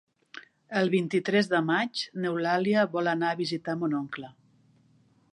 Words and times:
El 0.79 0.87
vint-i-tres 0.93 1.49
de 1.51 1.59
maig 1.67 2.01
n'Eulàlia 2.23 2.85
vol 2.95 3.11
anar 3.13 3.29
a 3.33 3.37
visitar 3.43 3.75
mon 3.83 3.93
oncle. 3.99 4.31